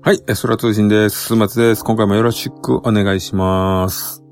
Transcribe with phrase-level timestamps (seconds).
[0.00, 1.26] はい、エソラ通信です。
[1.26, 1.84] す松です。
[1.84, 4.24] 今回もよろしくお願いします。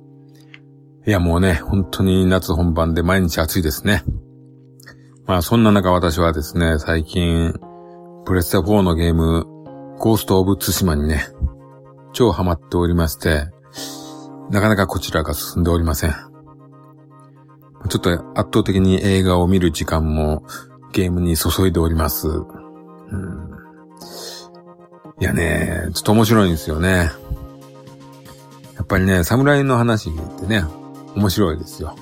[1.06, 4.03] いや、もうね、本当に夏本番で毎日暑いですね。
[5.26, 7.53] まあ、そんな中私はですね、最近、
[8.24, 9.44] プレステ4のゲーム、
[9.98, 11.26] ゴースト・オブ・ツシマにね、
[12.14, 13.50] 超ハマっておりまして、
[14.50, 16.31] なかなかこちらが進んでおりません。
[17.88, 20.45] ちょっと圧倒的に映画を見る時間も
[20.92, 22.28] ゲームに注いでおります。
[22.28, 22.41] う
[23.16, 23.52] ん
[25.20, 27.10] いやね、ちょっと面白いんですよね。
[28.74, 30.64] やっぱりね、侍の話ってね、
[31.14, 31.96] 面白いですよ。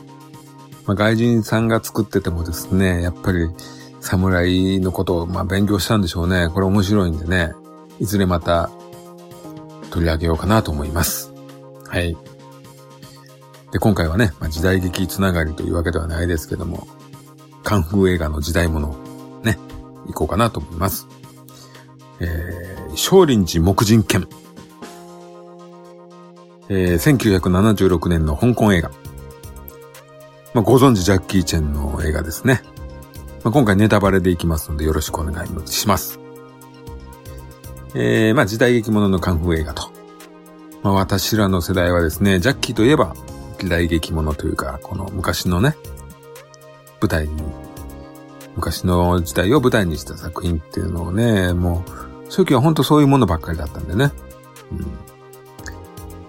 [0.87, 3.51] まあ、外人さんが作っててもですね、やっぱり
[4.01, 6.48] 侍のことをまあ勉強したんでしょうね。
[6.48, 7.53] これ面白いんでね、
[7.98, 8.70] いずれまた
[9.91, 11.31] 取り上げようかなと思います。
[11.87, 12.17] はい。
[13.73, 16.87] で、今回はね、まあ、時代劇つながりというわけではないですけども、
[17.62, 18.89] カンフー映画の時代物、
[19.45, 19.58] ね、
[20.06, 21.06] 行こうかなと思います。
[22.20, 24.28] えー、少林寺木人剣。
[26.69, 28.91] えー、1976年の香港映画。
[30.52, 32.62] まあ、ご存知ジャッキー・チェンの映画ですね。
[33.45, 36.19] まあ、今回ネタバレでいきますのでよろしくお願いします。
[37.95, 39.91] えー、まあ時代劇もののカンフー映画と。
[40.83, 43.14] まあ私らの世代はですね、ジャッキーといえば
[43.61, 45.77] 時代劇ものというか、この昔のね、
[47.00, 47.42] 舞台に、
[48.56, 54.12] 昔の時代を舞台にした作品っていうのをね、もう初期は本当そういうものばっかりだったんでね。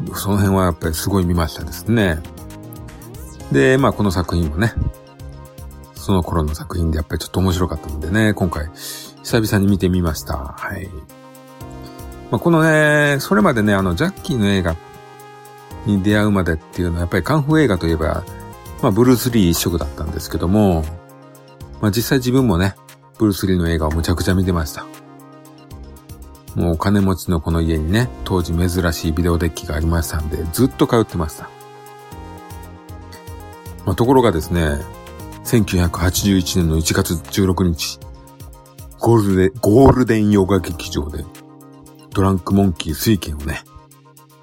[0.01, 0.15] うん。
[0.15, 2.19] その辺はやっぱりすごい見ましたですね。
[3.51, 4.73] で、まあこの作品もね、
[5.95, 8.69] その頃の作品でやっぱりちょっと面白かったんでね、今回
[9.23, 10.35] 久々に見てみました。
[10.35, 10.89] はい。
[12.29, 14.75] まあ、このね、それまでね、あの、ジャッキーの映画っ
[15.85, 18.23] に出会うまでっていうのはやっぱりカンフー映画といえば、
[18.81, 20.83] まあブルース・リー一色だったんですけども、
[21.81, 22.75] まあ実際自分もね、
[23.17, 24.85] ブルース・リーの映画をむちゃくちゃ見てました。
[26.55, 31.49] もうお金持ちのこの家にね、当時珍しいビデオデッキがありましたんで、ずっと通ってました。
[33.85, 34.77] まあ、ところがですね、
[35.45, 37.99] 1981年の1月16日、
[38.99, 41.23] ゴールデン、ゴールデンヨガ劇場で、
[42.13, 43.63] ドランクモンキー水拳をね、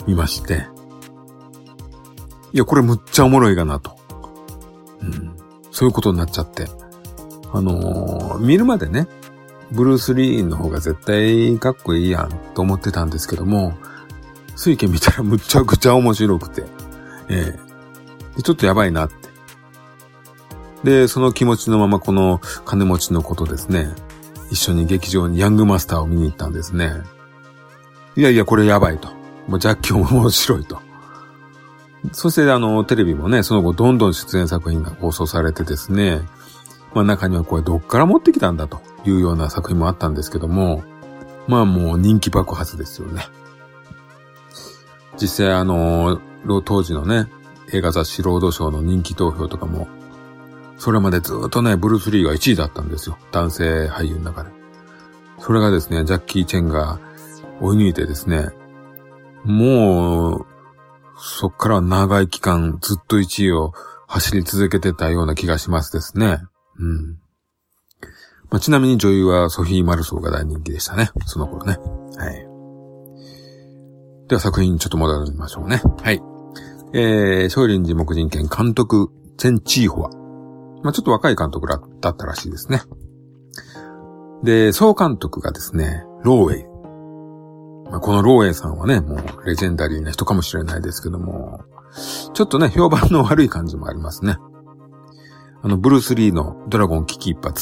[0.07, 0.67] 見まして、
[2.53, 3.97] いや、これむっちゃおもろいかなと。
[5.03, 5.37] うん。
[5.71, 6.67] そういうことになっちゃって。
[7.53, 9.07] あのー、見るまでね、
[9.71, 13.75] ブルース・リーの方が絶対かっこいいやんと思ってたんですけども、
[14.57, 16.65] 水拳見たらむちゃくちゃ面白くて、
[17.29, 17.55] え
[18.37, 19.15] えちょっとやばいなって。
[20.85, 23.89] で、その気持ちのままこの金持ちのことですね、
[24.51, 26.93] 一緒に劇場にヤングマスターを見に行ったんですね。
[28.17, 29.09] いやいや、これやばいと。
[29.49, 30.81] もうジャッキーも面白いと。
[32.13, 36.21] そしてあの、テレビもね、その後どんどん出演作品が放送されてですね、
[36.95, 40.83] まあ中にはこれどっから持ってきたんだというような作品もあったんですけども、
[41.47, 43.23] まあもう人気爆発ですよね。
[45.21, 46.21] 実際あの、
[46.65, 47.29] 当時のね、
[47.73, 49.89] 映画雑誌ロードショーの人気投票とかも、
[50.79, 53.19] それまでずっとね、ブルース・リーが1位だったんですよ。
[53.33, 54.51] 男性俳優の中で。
[55.41, 57.01] それがですね、ジャッキー・チェンが
[57.61, 58.51] 追い抜いてですね、
[59.45, 60.47] もう、
[61.21, 63.73] そっから長い期間ずっと1位を
[64.07, 66.39] 走り続けてたような気がしますですね。
[66.79, 67.19] うん。
[68.51, 71.11] まあ、ちなみに女優はソフィー・マルソーが大人気でしたね。
[71.27, 71.77] その頃ね。
[72.17, 72.49] はい。
[74.29, 75.83] では作品ちょっと戻りましょうね。
[76.03, 76.23] はい。
[76.95, 80.11] えー、少林寺木人剣監督、チェン・チーホは、
[80.83, 81.77] まあ、ちょっと若い監督だ
[82.11, 82.81] ったらしいですね。
[84.43, 86.78] で、総監督がですね、ローウェイ。
[87.91, 91.65] まあ、このローウェイさんはね、もうレジェンダリーな人かもしれないですけども、
[92.35, 94.37] ちょっとね、評判の悪い感じもありますね。
[95.63, 97.57] あの、ブルース・リーのドラゴン危機一髪、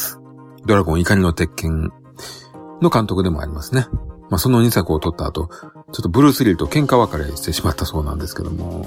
[0.67, 1.91] ドラゴン怒りの鉄拳
[2.83, 3.87] の監督でもありますね。
[4.29, 5.49] まあ、その2作を撮った後、
[5.93, 8.87] ちょっとブルース・リーと喧嘩別れしてしまったそうなんですけども、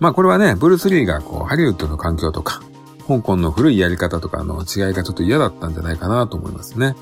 [0.00, 2.62] まあこれはね、ブルース・リーがこう、ハリウッドの環境とか、
[3.06, 6.96] 香港の古いやり方とかの違いがちょっと嫌だったんじゃないかなと思いますね。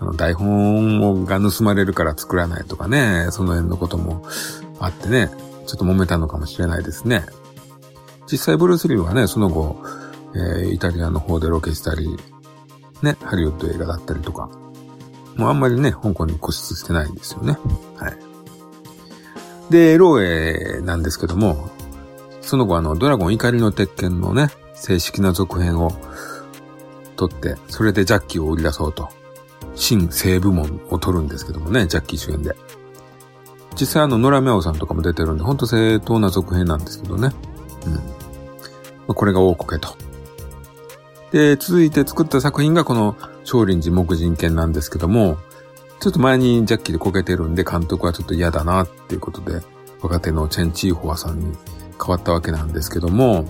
[0.00, 4.24] あの、台本が盗まれるから作らないとかね、その辺のことも
[4.78, 5.30] あってね、
[5.66, 7.24] ちょっと揉めたのかもしれないですね。
[8.30, 9.82] 実際ブルース・リーはね、その後、
[10.34, 12.16] えー、イタリアの方でロケしたり、
[13.02, 14.48] ね、ハリウッド映画だったりとか、
[15.36, 17.58] もうあんまりね、香港に固執してないんですよね。
[17.96, 18.16] はい。
[19.70, 21.70] で、ローエなんですけども、
[22.40, 25.92] その後あの、ドラゴン怒りの鉄拳のね、正式な続編を
[27.16, 29.08] 撮って、それでジャッキーを売り出そうと、
[29.74, 32.54] 新西部門を撮るんですけどもね、ジャッキー主演で。
[33.78, 37.30] 実際あの、野良メオさんとかも出てるんで、ほんと正当な続編なんですけどね。
[39.08, 39.14] うん。
[39.14, 39.96] これが大こけと。
[41.32, 45.36] で、続いて作った作品がこの少林寺木人剣なんですけども、
[46.00, 49.62] ちょっと前にジャッキーでこけてるんで監督はちょっと嫌だなっていうことで、
[50.02, 51.56] 若手のチェン・チーホアさんに
[52.00, 53.44] 変わったわけなんですけども、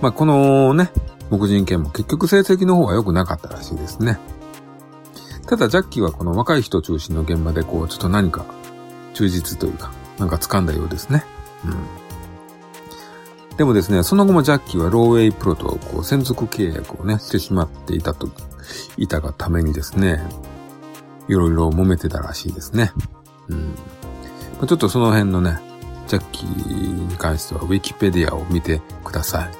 [0.00, 0.90] まあ、このね、
[1.30, 4.18] 木人剣も結局成績の方は良くなかったらしいですね。
[5.48, 8.44] ただ、ジャッキーはこの若い人中心の現場でこう、ちょっと何か
[9.14, 11.24] 忠実というか、なんか掴んだようですね。
[11.64, 11.68] う
[13.54, 13.56] ん。
[13.56, 18.28] でもですね、その後もジャッキーはローウェイプロとこう専属契約をね、してしまっていたと、
[18.98, 20.22] いたがためにですね、
[21.28, 22.92] いろいろ揉めてたらしいですね。
[23.48, 23.74] うん。
[24.66, 25.60] ちょっとその辺のね、
[26.08, 29.50] ジャッキーに関してはウィキペディアを見てください。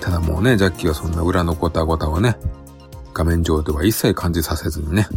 [0.00, 2.38] ただもうね、ジャッキーはそんな裏のごたごたをね、
[3.18, 5.08] 画面上では一切感じさせずにね、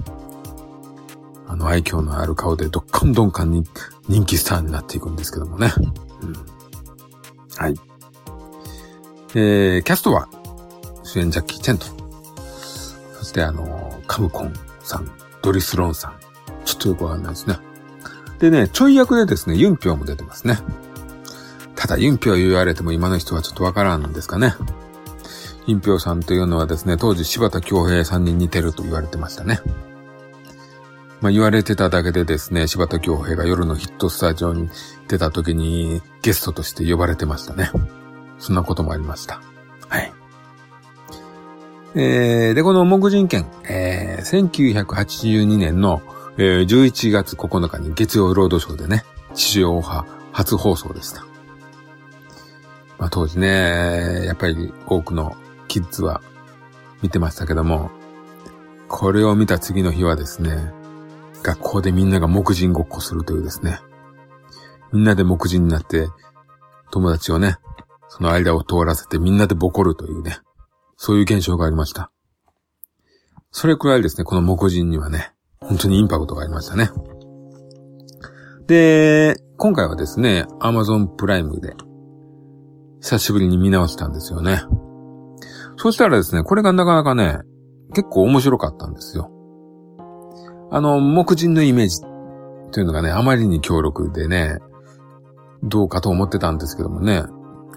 [1.47, 3.63] あの愛嬌のある顔でどっかんどんかんに
[4.09, 5.71] 人気スターになっていくんですけどもね。
[6.23, 6.33] うん。
[7.57, 7.75] はい。
[9.35, 10.27] えー、キャストは、
[11.03, 11.85] 主演ジャッキー・チェンと、
[13.19, 15.07] そしてあの、カムコンさん、
[15.43, 16.15] ドリス・ロンさん、
[16.65, 17.59] ちょっとよくわかんないですね。
[18.39, 20.57] でね、ちょい役でですね、ユンピョウも出てますね。
[21.75, 24.55] ただ、ユンピョウ言われても今の人はちょっとわからんんですかね。
[25.71, 29.59] ユンピョウさんというのはですね、当時柴田恭平さんに似てると言われてましたね。
[31.19, 34.69] まあ言われてただけでですね、柴田恭平が夜のヒットスタジオに
[35.07, 37.71] 出た時にゲストとして呼ばれてましたね。
[38.39, 39.41] そんなこともありました。
[39.89, 40.13] はい。
[41.93, 46.01] えー、で、この木人剣、えー、1982年の
[46.37, 49.03] えー、11月9日に月曜ロードショーでね、
[49.33, 51.25] 地上波初放送でした。
[52.97, 55.35] まあ当時ね、やっぱり多くの
[55.71, 56.21] キッズは
[57.01, 57.91] 見てましたけども、
[58.89, 60.69] これを見た次の日はですね、
[61.43, 63.79] 学校でみんなが木人ごっこするというですね、
[64.91, 66.09] みんなで木人になって、
[66.91, 67.55] 友達をね、
[68.09, 70.39] その間を通らせてみんなでボコるというね、
[70.97, 72.11] そういう現象がありました。
[73.51, 75.31] それくらいですね、この木人にはね、
[75.61, 76.91] 本当にインパクトがありましたね。
[78.67, 81.75] で、今回はですね、Amazon プライムで、
[82.99, 84.63] 久しぶりに見直したんですよね。
[85.81, 87.39] そしたらですね、これがなかなかね、
[87.95, 89.31] 結構面白かったんですよ。
[90.69, 92.01] あの、目人のイメージ
[92.71, 94.59] というのがね、あまりに強力でね、
[95.63, 97.23] どうかと思ってたんですけどもね。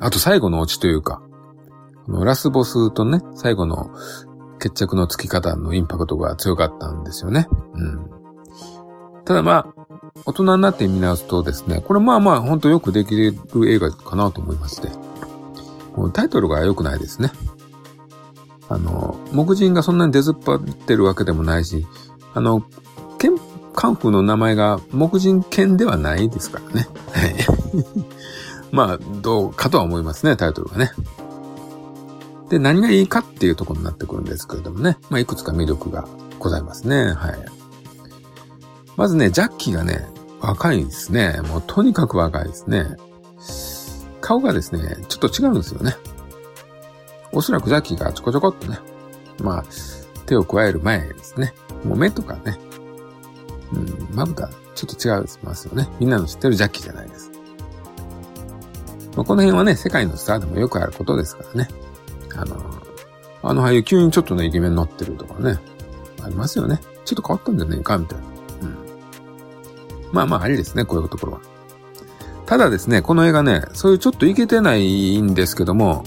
[0.00, 1.22] あと最後のオチというか、
[2.06, 3.88] ラスボスとね、最後の
[4.58, 7.48] 決着のつき方のインパクトが強かったんですよね。
[7.72, 8.10] うん。
[9.24, 9.66] ただまあ、
[10.26, 13.34] 大人になって見直すとですね、これまあまあ本当よくできる
[13.66, 14.90] 映画かなと思いまして。
[16.12, 17.30] タイトルが良くないですね。
[18.68, 21.86] あの、目人がそんなに出ずっぱってるわけでもないし、
[22.32, 22.64] あの、
[23.18, 23.38] 剣、
[23.74, 26.88] カンフーの名前が目人剣ではないですからね。
[27.12, 27.34] はい。
[28.72, 30.92] まあ、どうかとは思いますね、タイトルがね。
[32.48, 34.98] で、何がいいかっていうところになってくるんですけれどもね。
[35.10, 36.06] まあ、いくつか魅力が
[36.38, 37.12] ございますね。
[37.12, 37.44] はい。
[38.96, 40.08] まずね、ジャッキーがね、
[40.40, 41.40] 若いですね。
[41.48, 42.96] もうとにかく若いですね。
[44.20, 45.96] 顔がですね、ちょっと違うんですよね。
[47.34, 48.78] おそらくジャッキーがちょこちょこっとね、
[49.42, 49.64] まあ、
[50.26, 51.52] 手を加える前ですね。
[51.84, 52.56] もう目とかね、
[53.72, 55.88] うん、まぶた、ちょっと違いますよね。
[55.98, 57.30] みんなの知ってるジャッキーじゃないです。
[59.16, 61.68] まあ、この辺はね、世界のスターでもよくあることですからね。
[62.36, 62.56] あの、
[63.42, 65.58] あの俳優急にちょっとね、イケメンになってるとかね、
[66.22, 66.80] ありますよね。
[67.04, 68.24] ちょっと変わったんじゃねえか、みたいな。
[68.24, 68.76] うん。
[70.12, 71.40] まあまあ、ありですね、こういうところは。
[72.46, 76.04] ただですね、この映画ね、そういうちょっといけてないんですけども、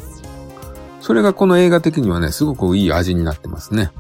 [1.02, 3.92] それがこの映画的にはね、すごくいい味になってますね。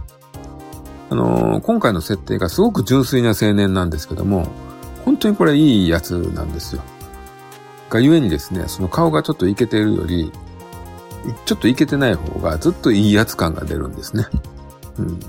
[1.10, 4.48] あのー、今回の設定がすごく純粋な青年なんですけども、
[5.06, 6.82] 本当にこれいいやつなんですよ。
[7.89, 10.32] がゆえにですね、その顔がちょっといけてるより、
[11.46, 14.25] ちょっといけてない方がずっといいやつ感が出るんですね。
[15.00, 15.20] うん。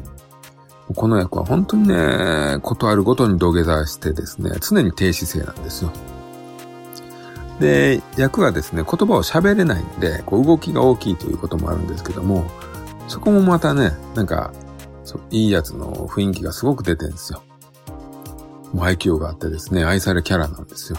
[0.95, 5.93] この役は本当にね、ことあるごとに土下座してですね、常に低姿勢なんですよ。
[7.61, 12.47] で、役はですね、言葉を喋れないんで、こう動きが大きいということもあるんですけども、
[13.09, 14.53] そこもまたね、なんか、
[15.05, 17.43] そういいやつの雰囲気がすごく出てるんですよ。
[18.73, 20.99] もう愛嬌があってですね、愛されキャラなんですよ。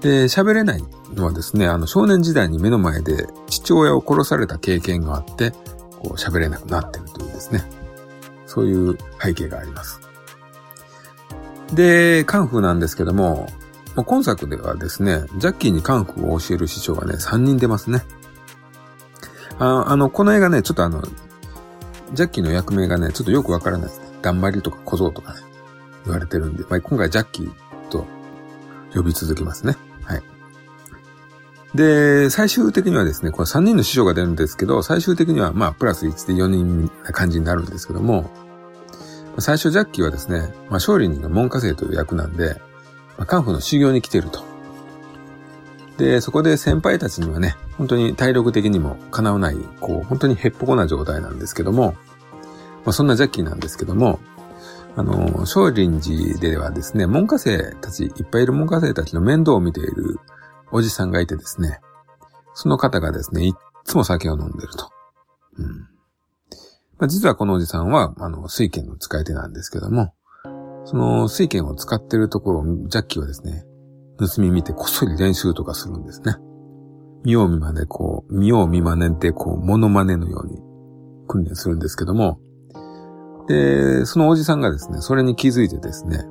[0.00, 5.52] で、喋れないのはですね、あの少年時代に目の前で父親を殺された経験があって、
[6.02, 7.62] こう喋れなくなってるというですね、
[8.46, 10.00] そういう背景があります。
[11.72, 13.46] で、カンフーなんですけども、
[13.94, 18.02] 今作ではですね、ジャッキーにカンフーを教える師匠がね、3人出ますね。
[19.58, 21.02] ああの、この映画ね、ちょっとあの、
[22.12, 24.06] ジャッキーの役名がね、ちょっとよくわからないですね。
[24.22, 25.40] 頑張りとか小僧とかね、
[26.04, 27.52] 言われてるんで、まあ、今回ジャッキー
[27.90, 28.06] と
[28.94, 29.76] 呼び続けますね。
[30.04, 30.22] はい。
[31.74, 38.30] で、最終的にはですね、これ3人の師匠が出るんですけど、最終的にはまあプラス1で4人な感じになるんですけども、
[39.38, 42.60] 最初ジャッキーはですね、まあ勝利人の門下生という役なんで、
[43.20, 44.42] まあ、カンフーの修行に来てると。
[45.98, 51.92] で、そこで先輩たちにはね、本当に体力的にも叶わない、こう、本当にへっぽこな状態なんですけども、
[52.86, 54.20] まあそんなジャッキーなんですけども、
[54.96, 60.18] あの、少林寺ではですね、門下生たち、いっぱいいる門下生たちの面倒を見ている
[60.72, 61.80] おじさんがいてですね、
[62.54, 63.52] その方がですね、いっ
[63.84, 64.88] つも酒を飲んでると。
[65.58, 65.66] うん。
[66.96, 70.14] まあ、実はこのおじさんは、あの、水剣の使い手なんですけども、
[70.90, 73.64] その水剣を使ってるところをジャッキーはですね、
[74.18, 76.34] 盗み見てこっそり練習とかするんですね。
[77.22, 80.58] 見よう見まね、こう、見よう見まねで、こう、モノマネのように
[81.28, 82.40] 訓練するんですけども、
[83.46, 86.24] で、そのおじさんがですね、それに気づいてですね、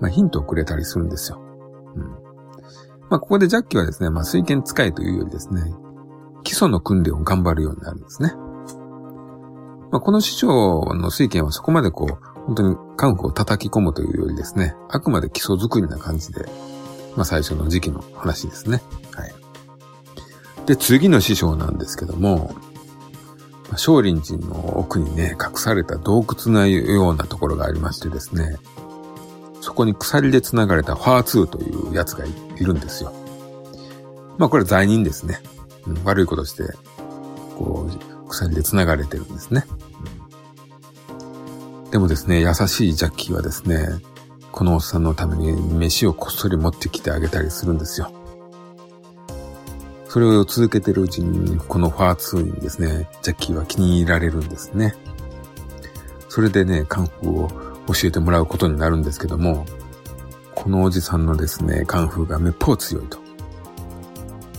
[0.00, 1.38] まあ、ヒントをくれたりするんですよ。
[1.94, 2.02] うん。
[3.10, 5.62] まあ、ここでジャッキーはですね、まあ、水剣使いというよりですね、
[6.42, 8.34] 基礎の訓練を頑張るようになるんですね。
[9.92, 16.46] まあ、この師匠の水剣はそこまでこう、本当にカンフを叩き込むというよりですね、あくまで基礎作りな感じで、
[17.16, 18.82] まあ、最初の時期の話ですね。
[19.12, 19.34] はい。
[20.66, 22.54] で、次の師匠なんですけども、
[23.76, 28.56] 少林寺の奥にね、隠された洞窟のようなところがありましてですね、
[29.60, 32.32] そこに鎖で繋がれたファーツーというやつがい
[32.64, 33.12] るんですよ。
[34.38, 35.40] まあこれ罪人ですね。
[35.86, 36.64] うん、悪いことして、
[37.56, 40.19] こう、鎖で繋がれてるんですね、うん。
[41.90, 43.88] でもですね、優しいジャッキーはですね、
[44.52, 48.12] このおっさんのために飯をこっそり持ってきてあげたりするんですよ。
[50.08, 54.94] それを続けてるうちに、このファー2にですね、ジャッキーは気に入られるんですね。
[56.28, 57.48] それでね、カンフーを
[57.88, 59.66] 教えてもらうことになるんですけども、
[60.54, 63.18] このおじさんのですね、カンフーがめっぽう強いと。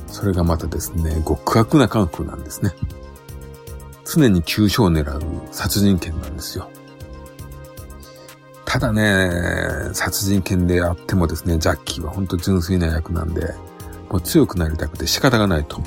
[0.07, 2.71] それがまたですね、極悪なカンフーなんですね。
[4.03, 5.21] 常に急所を狙う
[5.51, 6.69] 殺人剣なんですよ。
[8.71, 9.29] ただね、
[9.91, 13.53] 殺人剣であってもですね、ジャッキーは本当純粋な役なんで、
[14.09, 15.81] もう強くなりたくて仕方がないと。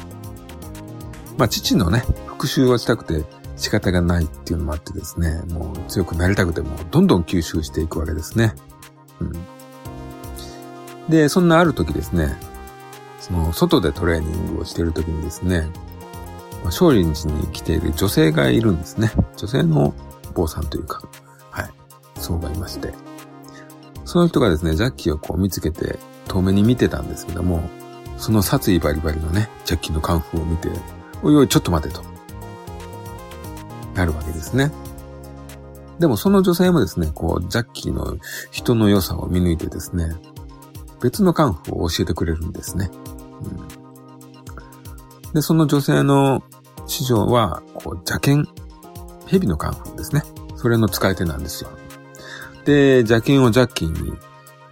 [1.38, 3.24] まあ、父のね、復讐をしたくて
[3.56, 8.54] 仕方がないっていうのもあってですね、もう強くなりたくてもどんどん吸収していくわけですね。
[9.20, 9.32] うん。
[11.08, 12.36] で、そんなある時ですね、
[13.18, 15.70] その外でトレーニングをしている時にですね、
[16.68, 19.10] 少林寺に来ている女性がいるんですね。
[19.38, 19.94] 女性の
[20.34, 21.00] 坊さんというか、
[22.32, 22.92] はい、そうがいまして。
[24.04, 27.68] その人がですね、ジャッキーをこう見つけて遠目に見てたんですけども、
[28.18, 30.68] その殺意バリバリのね、ジャッキーのカンフーを見て、
[31.22, 32.02] おいおい、ちょっと待てと。
[33.94, 34.72] なるわけですね。
[35.98, 38.16] でもその女性もですね、こう、ジャッキーの
[38.50, 40.14] 人の良さを見抜いてですね、
[41.00, 42.90] 別のカンフーを教えてくれるんですね。
[45.26, 46.42] うん、で、その女性の
[46.86, 48.48] 師匠は、こう、邪剣、
[49.26, 50.22] 蛇のカンフーですね。
[50.56, 51.70] それの使い手なんですよ。
[52.64, 54.16] で、邪剣をジャッキーに、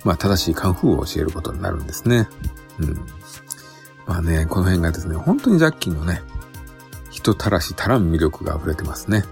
[0.05, 2.29] まあ、正しいカンフーを教えることになるんですね。
[2.79, 2.95] うん。
[4.07, 6.23] まあね、この辺がですね、本当にジャッキーのね、
[7.11, 9.25] 人たらし足らん魅力が溢れてますね。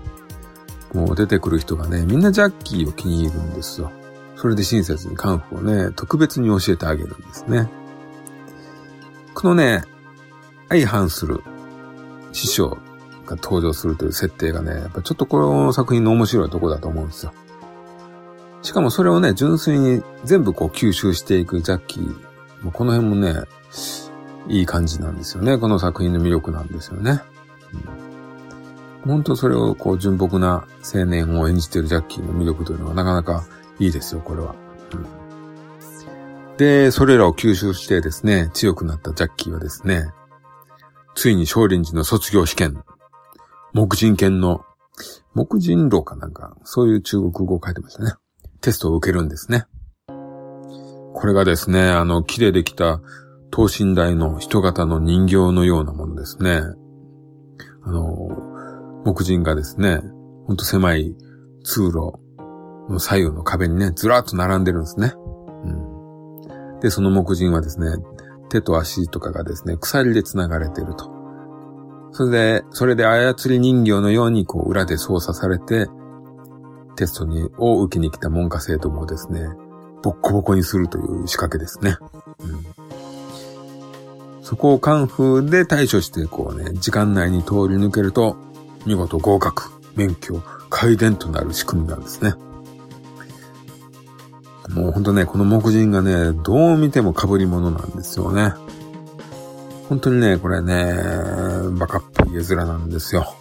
[0.92, 3.90] もう出てくる人がね、みんなジャッキーを気に入るんですよ。
[4.36, 7.70] それで親切にカンフーをね、特別に教えてあげるんですね。
[9.34, 9.82] このね、
[10.68, 11.42] 相反する
[12.32, 12.78] 師匠
[13.26, 17.32] が登場するという設定がね、やっぱちょっとこの作品の面白いとこだと思うんですよ。
[18.62, 22.04] しかもそれをね、純粋に全部こう吸収していくジャッキー。
[22.62, 23.34] もうこの辺もね、
[24.48, 25.58] いい感じなんですよね。
[25.58, 27.20] この作品の魅力なんですよね。
[29.04, 33.44] うん、本当それをこう純朴な青年を演じてるジャッキーの魅力というのはなかなか
[33.78, 34.54] いいですよ、これは。
[34.92, 40.10] うん、で、それらを吸収してですね、強くなったジャッキーはですね、
[41.14, 42.82] ついに少林寺の卒業試験、
[43.72, 44.64] 木人犬の、
[45.34, 48.12] 木人狼かなんか、そういう中国語を書いてましたね。
[48.60, 49.64] テストを受けるんですね。
[50.06, 53.00] これがですね、あの、木でできた
[53.50, 56.62] 等身大の人型の人形のようなものですね。
[57.82, 58.04] あの、
[59.04, 60.00] 木人がですね、
[60.46, 61.16] ほんと狭い
[61.64, 62.14] 通路
[62.88, 65.12] の左右の壁にね、ずらっと並んでるんですね。
[65.64, 66.80] うん。
[66.80, 67.96] で、その木人はですね、
[68.50, 71.10] 手と足とかがですね、鎖で繋がれてると。
[72.12, 75.86] それで、それで操り人形のようにこう裏で操作されて、
[76.96, 79.48] テストに、を受けに来た文科生徒もですね、
[80.02, 81.96] ボッコボコにするという仕掛けですね。
[82.40, 82.80] うん
[84.50, 88.36] そこをカンフーで対処して、こうね、時間内に通り抜けると、
[88.84, 92.34] 見事合格、免許、改伝となる仕組みなんですね。
[94.70, 98.54] もうほんとね、この目人がね、どう見ても被り物なんですよね。
[99.88, 100.96] 本当にね、これね、
[101.78, 103.32] バカっぽい絵面なんですよ。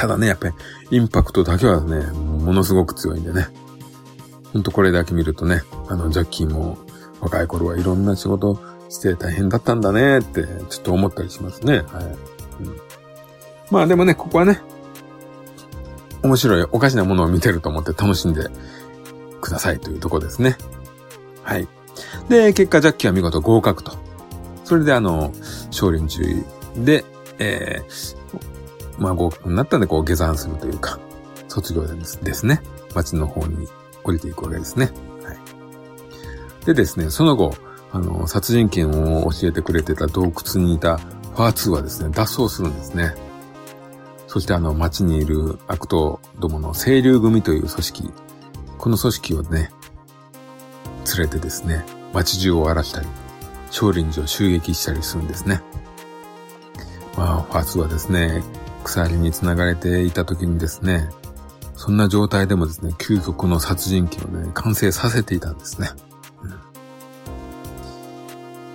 [0.00, 0.54] ただね、やっぱり
[0.92, 3.48] インパクトだけはね、ものすごく強いんでね。
[4.50, 6.78] ほんとこれだけ見るとね、あの、ジャッキーも
[7.20, 11.80] 若い頃はいろんな仕事して大変だったんだねって、ちょっと思ったりしますね。
[11.80, 12.04] はい。
[12.64, 12.76] うん、
[13.70, 14.62] まあでもね、ここはね、
[16.22, 18.46] 面白いおかしなものを見てると思って楽しんで
[19.42, 20.56] くださいというとこですね。
[21.42, 21.68] はい。
[22.30, 23.92] で、結果ジャッキーは見事合格と。
[24.64, 25.30] それであの、
[25.70, 27.04] 少林寺で、
[27.38, 28.19] えー、
[29.00, 31.00] まあ合格になったんでこう下山するというか、
[31.48, 32.62] 卒業ですですね。
[32.94, 33.66] 町の方に
[34.04, 34.92] 降りていくわけですね。
[35.24, 36.64] はい。
[36.66, 37.54] でですね、その後、
[37.92, 43.14] あの、殺人剣を教えてくれてた洞窟にいたファー2はですね、脱走するんですね。
[44.28, 48.12] そしてあの、町にいる悪党どもの清流組という組織、
[48.78, 49.70] この組織をね、
[51.16, 53.08] 連れてですね、街中を荒らしたり、
[53.70, 55.62] 少林寺を襲撃したりするんですね。
[57.16, 58.42] まあ、ファーツはですね、
[58.84, 61.08] 鎖に繋がれていた時にですね、
[61.76, 65.88] そんな状態でもですね、究極の殺人鬼をね、完成させていたんですね。
[66.42, 66.50] うん、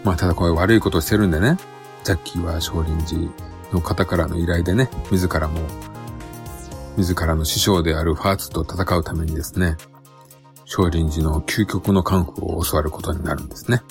[0.03, 1.57] まあ、ただこれ悪いことをしてるんでね、
[2.03, 3.31] ジャッキーは少林寺
[3.73, 5.59] の方からの依頼でね、自らも、
[6.97, 9.77] 自らの師匠であるファーツと戦うためにですね、
[10.65, 13.81] 少林寺の究極のカンフーを教わることになるんですね。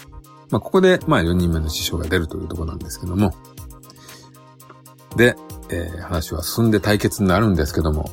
[0.51, 3.35] まあ、ここで、まあ、4人目の師匠が出るというところなんですけども。
[5.17, 5.37] で、
[5.75, 8.11] えー、話は進んで対決になるんですけども。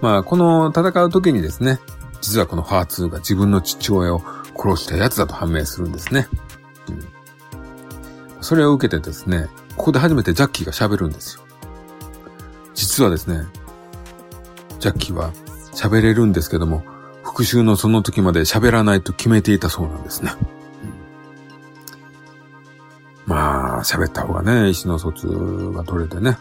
[0.00, 1.78] まあ、この戦う時にですね、
[2.20, 4.22] 実はこのファーツーが自分の父親を
[4.56, 6.28] 殺したやつだと判明するんですね。
[6.88, 11.44] うん、それを受けてですね、ここで初めてジャッキーが喋るんですよ。
[12.74, 13.44] 実はですね、
[14.78, 15.32] ジャッキーは
[15.74, 16.84] 喋れるんですけども、
[17.22, 20.32] 復讐のその時まで喋らないと決めていたそうなんですね。
[23.84, 25.28] 喋った方がね、意思の疎通
[25.74, 26.38] が取れてね、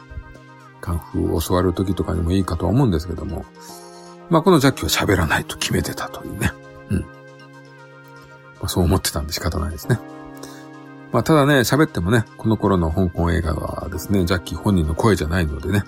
[0.81, 3.45] カンフーを教わる時とかにもいいかとは思うんですけども、
[4.29, 6.51] まあこのジャッキは喋らないと決めてたというね。
[6.89, 6.99] うん。
[6.99, 7.05] ま
[8.63, 9.99] あ、そう思ってたんで仕方ないですね。
[11.11, 15.83] まあただね、喋ってもね、この頃の香港映画はですね、ジャッキー本人の声じゃないのでね、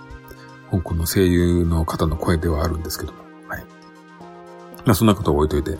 [0.71, 3.65] 香港の声優の方の声ではあるんですけども、はい
[4.85, 5.79] まあそんなことを置いといて。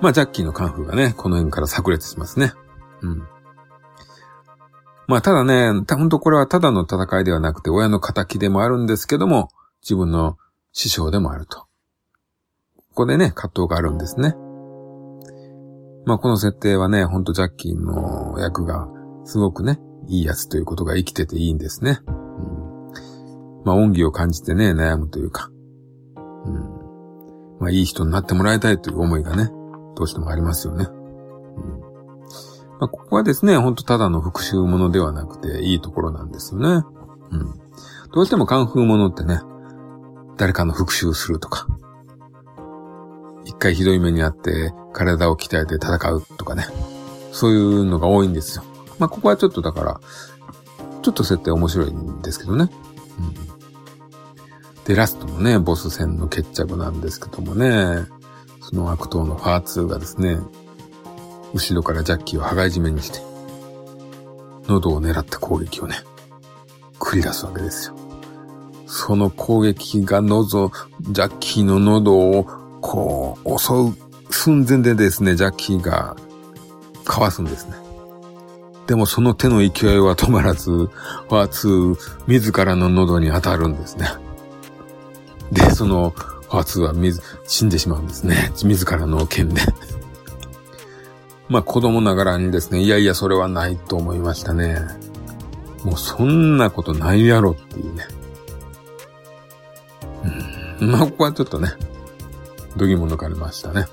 [0.00, 2.52] まあジャッキーのカンフーがね、この辺から炸裂しますね。
[3.00, 3.28] うん。
[5.06, 9.50] まあただね、本当これはただの戦いではなくて親の仇でもあるんですけども、
[9.82, 10.38] 自分の
[10.72, 11.60] 師匠でもあると。
[11.60, 11.66] こ
[12.94, 14.34] こでね、葛藤があるんですね。
[16.06, 18.88] まあこの設定はね、ほんとジャッキーの役が
[19.24, 22.00] すごくね、いいやつということが生きてていいんですね。
[22.06, 25.50] うん、まあ恩義を感じてね、悩むというか。
[26.46, 26.84] うん
[27.60, 29.50] まあいい人になってもらいたいという思いがね、
[29.96, 30.86] どうしてもありますよね。
[32.80, 36.84] まあ、ここはですね、ほんとただの復讐ものではなくていいところなんですよね。
[37.30, 37.60] うん。
[38.12, 39.40] どうしてもカンフーものってね、
[40.36, 41.66] 誰かの復讐するとか、
[43.44, 46.64] 一回ひどい目にあって体を鍛えて戦うとかね、
[47.32, 48.64] そういうのが多いんですよ。
[48.98, 50.00] まあ、ここはちょっとだから、
[51.02, 52.70] ちょっと設定面白いんですけどね。
[53.18, 53.54] うん
[54.84, 58.06] で、ラストのね、ボス戦の決着なんですけどもね、
[58.60, 60.38] その悪党のファー2がですね、
[61.54, 63.20] 後ろからジャッキーを羽交い締めにして、
[64.66, 65.96] 喉を狙った攻撃をね、
[66.98, 67.94] 繰り出すわけですよ。
[68.86, 72.44] その攻撃が喉、ジャッキーの喉を
[72.80, 73.94] こう襲う
[74.30, 76.16] 寸前でですね、ジャッキーが
[77.04, 77.74] かわすんですね。
[78.86, 84.08] でもその手の勢いは止まらず、ファー2自らの喉に当たるんですね。
[85.52, 86.92] で、その、ファーツは、
[87.46, 88.52] 死んでしまうんですね。
[88.62, 89.60] 自らの剣で
[91.48, 94.78] まあ子供ながらにですね、いやいやそれはないと思いましたね。
[95.84, 98.06] もうそんなことないやろっていうね。
[100.80, 100.90] うん。
[100.90, 101.72] まあここはちょっとね、
[102.76, 103.86] 度肝抜かれましたね。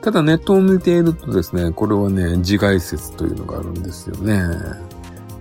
[0.00, 4.42] ただネットを見ているとですね、これはね、自害説というのがあるんですよね。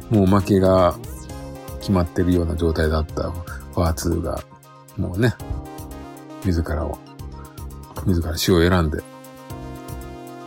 [0.10, 0.96] もう負けが
[1.80, 4.44] 決まってるような状態だったファー2が、
[4.98, 5.34] もうね、
[6.46, 7.00] 自らを、
[8.06, 9.02] 自ら死を選んで、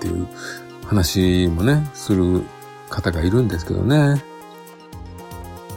[0.05, 0.27] っていう
[0.87, 2.43] 話もね、する
[2.91, 4.23] 方がいるんですけどね。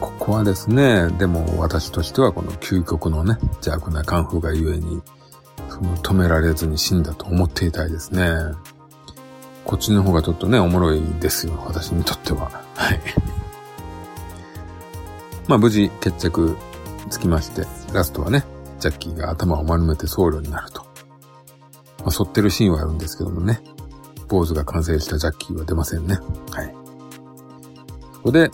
[0.00, 5.02] ここはですね、でも私としてはこの究極のね、邪悪なカンフーがゆえに、
[5.70, 8.28] その止められずに死んだと思っていたいですね。
[9.64, 12.50] こっちの方がちょっとね、おもろいですよ、私にとっては。
[12.74, 13.00] はい。
[15.48, 16.56] まあ無事決着
[17.08, 18.44] つきまして、ラストはね、
[18.78, 20.82] ジャッキーが頭を丸めて僧侶になると。
[22.00, 23.60] まあ、反ってるシーンはあるんですけどもね。
[24.28, 26.18] ポーズが完成したジャッキーは出ませんね。
[26.52, 26.74] はい。
[28.14, 28.50] そこで、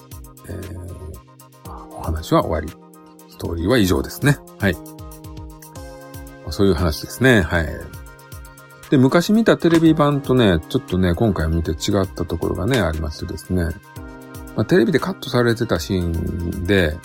[0.48, 2.84] えー、お話は終わり。
[3.28, 4.38] ストーリーは以上ですね。
[4.60, 4.76] はい。
[6.50, 7.42] そういう話ですね。
[7.42, 7.68] はい。
[8.90, 13.64] で、昔見たテレビ版とね、ちょっとね、今回見て違ったところがね、ありましてですね。
[14.54, 16.96] まあ、テレビでカットされてたシーンで、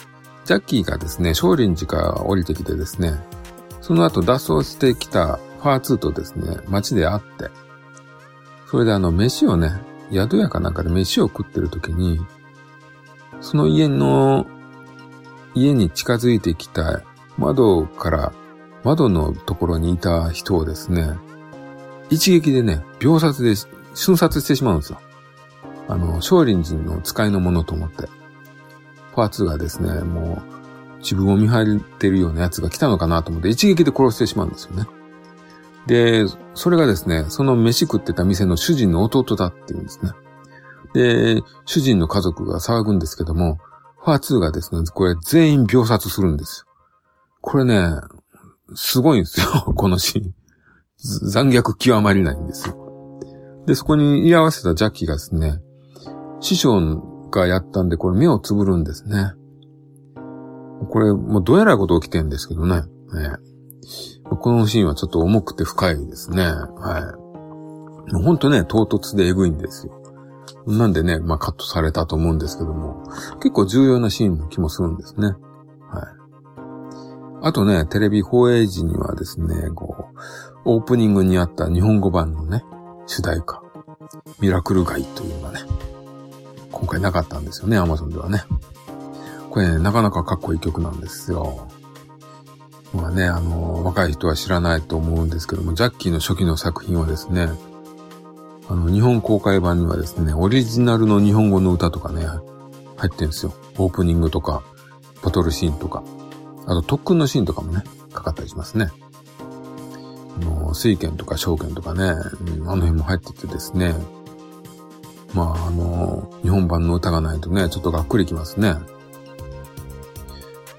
[0.45, 3.13] ジャッキーがですね、少林寺から降りてきてですね、
[3.82, 7.49] その後脱走してきたファー2とですね、街で会って、
[8.69, 9.82] それであの、飯をね、
[10.13, 12.19] 宿屋かなんかで飯を食ってる時に、
[13.41, 14.45] その家の、
[15.55, 17.01] 家に近づいてきた
[17.39, 18.32] 窓から、
[18.84, 21.15] 窓のところにいた人をですね、
[22.12, 23.55] 一撃でね、秒殺で
[23.95, 24.99] 瞬殺してしまうんですよ。
[25.88, 28.08] あの、少林寺の使いのものと思って。
[29.15, 30.43] パーツがですね、も
[30.97, 34.86] う、自分を見張ってるようなやつが来たのかなと思って一撃で殺してしまうんですよね。
[35.89, 40.12] で、それがですね、その飯食ってた店の主人の弟だっていうんですね。
[40.93, 43.58] で、主人の家族が騒ぐんですけども、
[43.97, 46.71] ファー2がですね、これ全員秒殺するんですよ。
[47.41, 47.89] これね、
[48.75, 50.34] すごいんですよ、 このシーン。
[51.28, 53.19] 残虐極まりないんですよ。
[53.65, 55.60] で、そこに居合わせたジャッキーがですね、
[56.39, 59.34] 師匠がやったんで、これ目をつぶるんですね。
[60.91, 62.82] これ、もうどうやらこと起きてんですけどね。
[62.82, 63.38] ね
[64.38, 66.44] このシーンはちょっと重くて深いですね。
[66.44, 67.15] は
[68.10, 68.13] い。
[68.13, 69.94] もうほんとね、唐突でエグいんですよ。
[70.68, 73.04] なんでね、まあカットされたと思うんですけども、
[73.39, 75.28] 結構重要なシーンの気もするんですね。
[75.28, 75.38] はい。
[77.42, 80.10] あとね、テレビ放映時にはですね、こ
[80.65, 82.63] う、オープニングにあった日本語版のね、
[83.08, 83.62] 主題歌、
[84.39, 85.62] ミラクルガイというのがね、
[86.72, 88.44] 今回なかったんですよね、アマゾンではね。
[89.50, 91.68] これね、なかなかかっこいい曲なんですよ。
[92.93, 97.49] まあね、あの、若い人は知らないと思うんですけども、ジャッキーの初期の作品はですね、
[98.67, 102.25] あの、日本公開版にはですね、オリジナルの日本語の歌とかね、
[102.97, 103.54] 入ってるんですよ。
[103.78, 104.63] オープニングとか、
[105.23, 106.04] バトルシーンとか、
[106.65, 108.89] あと特訓のシーンとかもね、かかったりしますね。
[110.41, 113.93] あの、水剣とか証券とかね、うん、あの辺も入っててですね、
[115.34, 118.75] まあ、あの、日本版の歌がないとね、ちょっとがっくりきますね。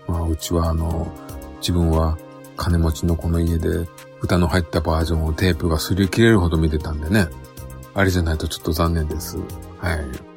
[0.09, 1.13] まあ、うちはあの、
[1.61, 2.19] 自分は
[2.57, 3.89] 金持ちのこの家で
[4.21, 7.27] 歌の入ったバージョンをテープが擦り切れるほど見てたんでね。
[7.95, 9.39] あれじゃないとちょっと残念です。
[9.79, 10.31] はい。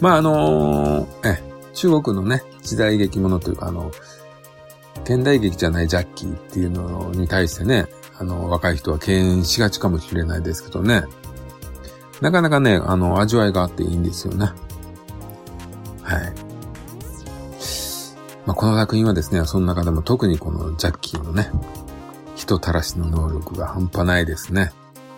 [0.00, 1.42] まあ、あのー、え、
[1.74, 3.92] 中国のね、時代劇ものというか、あの、
[5.04, 7.86] 現代劇じゃないジャッキーっていうのに対してね、
[8.18, 11.04] あの、若い人は敬遠しがちかもしれないですけどね。
[12.20, 14.50] なかなかね、あの、味わいがあっていいんですよね。
[18.46, 21.50] まあ、この作品はですね、その中でも特にこのジャッキーのね、
[22.36, 24.72] 人たらしの能力が半端ないですね。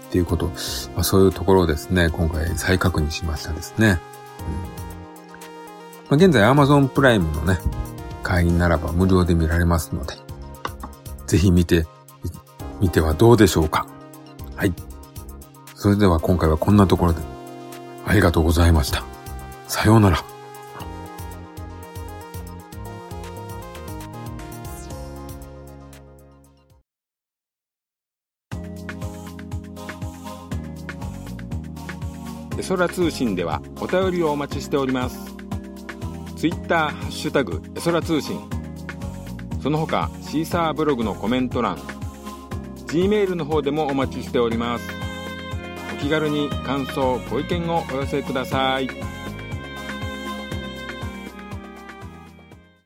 [0.08, 0.52] っていうこと、ま
[0.98, 4.00] あ、そういうところをですね、今回再確認しましたですね。
[4.70, 4.76] うん
[6.08, 7.58] まあ、現在 Amazon プライムのね、
[8.22, 10.14] 会員ならば無料で見られますので、
[11.26, 11.86] ぜひ見て、
[12.80, 13.86] 見てはどうでしょうか。
[14.54, 14.72] はい。
[15.74, 17.20] それでは今回はこんなところで、
[18.06, 19.04] ありがとうございました。
[19.66, 20.35] さようなら。
[32.68, 35.34] 空通信ではお便りをお待ちしております。
[36.36, 38.40] ツイッターハッシュタグエソラ通信。
[39.62, 41.78] その他シーサーブログのコメント欄
[42.86, 44.88] G メールの方でもお待ちしております。
[45.94, 48.88] お気軽に感想ご意見をお寄せください。